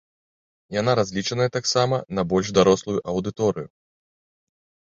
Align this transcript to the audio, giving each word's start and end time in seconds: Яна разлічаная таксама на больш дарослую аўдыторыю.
Яна 0.75 0.95
разлічаная 0.99 1.47
таксама 1.59 1.95
на 2.21 2.27
больш 2.33 2.47
дарослую 2.61 2.99
аўдыторыю. 3.15 3.67